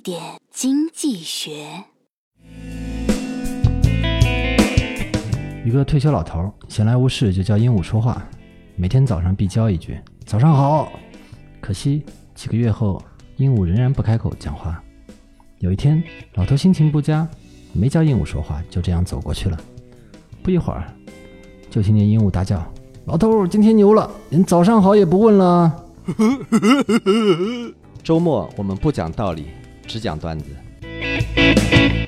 [0.00, 0.20] 点
[0.50, 1.84] 经济学。
[5.64, 8.22] 一个退休老头闲来无事就教鹦鹉说话，
[8.76, 10.92] 每天早上必教一句“早上好”。
[11.60, 13.02] 可惜几个月后，
[13.36, 14.82] 鹦鹉仍然不开口讲话。
[15.60, 16.02] 有一天，
[16.34, 17.26] 老头心情不佳，
[17.72, 19.58] 没教鹦鹉说话，就这样走过去了。
[20.42, 20.84] 不一会儿，
[21.70, 22.62] 就听见鹦鹉大叫
[23.06, 25.84] ：“老头儿今天牛了，连早上好也不问了。
[28.04, 29.46] ”周末我们不讲道理，
[29.86, 32.03] 只讲段子。